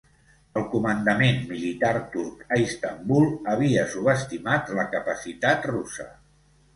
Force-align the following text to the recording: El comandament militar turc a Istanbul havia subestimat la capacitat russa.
El 0.59 0.63
comandament 0.69 1.35
militar 1.49 1.91
turc 2.15 2.41
a 2.55 2.57
Istanbul 2.61 3.27
havia 3.51 3.83
subestimat 3.91 4.73
la 4.79 4.87
capacitat 4.95 5.69
russa. 5.73 6.07